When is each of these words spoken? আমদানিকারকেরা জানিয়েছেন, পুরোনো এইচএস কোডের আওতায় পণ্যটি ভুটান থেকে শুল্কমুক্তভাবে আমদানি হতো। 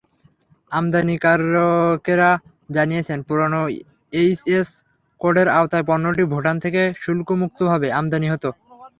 আমদানিকারকেরা 0.71 2.29
জানিয়েছেন, 2.75 3.19
পুরোনো 3.27 3.59
এইচএস 4.13 4.69
কোডের 5.21 5.47
আওতায় 5.51 5.85
পণ্যটি 5.89 6.23
ভুটান 6.33 6.55
থেকে 6.63 6.81
শুল্কমুক্তভাবে 7.01 7.87
আমদানি 7.99 8.27
হতো। 8.33 8.49